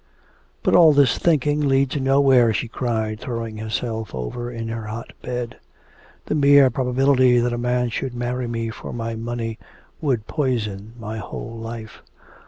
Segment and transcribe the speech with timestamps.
[0.63, 5.59] 'But all this thinking leads nowhere,' she cried, throwing herself over in her hot bed.
[6.25, 9.59] 'The mere probability that a man should marry me for my money
[10.01, 12.01] would poison my whole life.